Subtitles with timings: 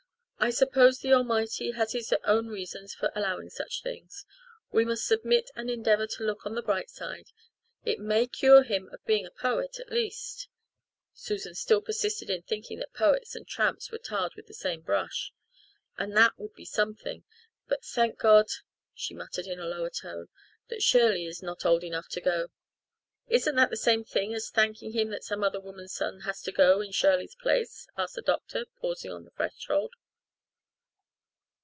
[0.43, 4.25] I suppose the Almighty has His own reasons for allowing such things.
[4.71, 7.27] We must submit and endeavour to look on the bright side.
[7.85, 10.47] It may cure him of being a poet, at least"
[11.13, 15.31] Susan still persisted in thinking that poets and tramps were tarred with the same brush
[15.95, 17.23] "and that would be something.
[17.67, 18.47] But thank God,"
[18.95, 20.27] she muttered in a lower tone,
[20.69, 22.47] "that Shirley is not old enough to go."
[23.27, 26.51] "Isn't that the same thing as thanking Him that some other woman's son has to
[26.51, 29.93] go in Shirley's place?" asked the doctor, pausing on the threshold.